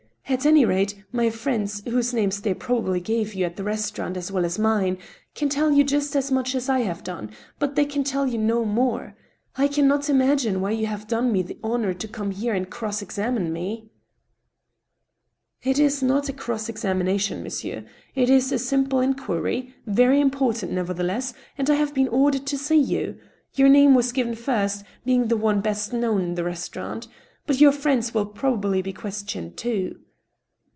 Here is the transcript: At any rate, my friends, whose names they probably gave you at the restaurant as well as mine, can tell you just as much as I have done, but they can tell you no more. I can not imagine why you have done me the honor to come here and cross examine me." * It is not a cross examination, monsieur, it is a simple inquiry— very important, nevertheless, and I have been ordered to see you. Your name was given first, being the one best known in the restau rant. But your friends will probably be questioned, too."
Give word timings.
At 0.41 0.45
any 0.45 0.63
rate, 0.63 1.03
my 1.11 1.29
friends, 1.29 1.83
whose 1.85 2.13
names 2.13 2.39
they 2.39 2.53
probably 2.53 3.01
gave 3.01 3.33
you 3.33 3.43
at 3.43 3.57
the 3.57 3.65
restaurant 3.65 4.15
as 4.15 4.31
well 4.31 4.45
as 4.45 4.57
mine, 4.57 4.97
can 5.35 5.49
tell 5.49 5.73
you 5.73 5.83
just 5.83 6.15
as 6.15 6.31
much 6.31 6.55
as 6.55 6.69
I 6.69 6.79
have 6.79 7.03
done, 7.03 7.31
but 7.59 7.75
they 7.75 7.83
can 7.83 8.05
tell 8.05 8.25
you 8.25 8.37
no 8.37 8.63
more. 8.63 9.13
I 9.57 9.67
can 9.67 9.89
not 9.89 10.09
imagine 10.09 10.61
why 10.61 10.71
you 10.71 10.85
have 10.87 11.05
done 11.05 11.33
me 11.33 11.41
the 11.41 11.57
honor 11.61 11.93
to 11.95 12.07
come 12.07 12.31
here 12.31 12.53
and 12.53 12.69
cross 12.69 13.01
examine 13.01 13.51
me." 13.51 13.89
* 14.69 15.63
It 15.63 15.77
is 15.79 16.01
not 16.01 16.29
a 16.29 16.33
cross 16.33 16.69
examination, 16.69 17.43
monsieur, 17.43 17.83
it 18.15 18.29
is 18.29 18.53
a 18.53 18.57
simple 18.57 19.01
inquiry— 19.01 19.75
very 19.85 20.21
important, 20.21 20.71
nevertheless, 20.71 21.33
and 21.57 21.69
I 21.69 21.75
have 21.75 21.93
been 21.93 22.07
ordered 22.07 22.45
to 22.45 22.57
see 22.57 22.79
you. 22.79 23.17
Your 23.55 23.67
name 23.67 23.95
was 23.95 24.13
given 24.13 24.35
first, 24.35 24.85
being 25.03 25.27
the 25.27 25.35
one 25.35 25.59
best 25.59 25.91
known 25.91 26.21
in 26.21 26.35
the 26.35 26.43
restau 26.43 26.77
rant. 26.77 27.09
But 27.45 27.59
your 27.59 27.73
friends 27.73 28.13
will 28.13 28.25
probably 28.27 28.81
be 28.81 28.93
questioned, 28.93 29.57
too." 29.57 29.97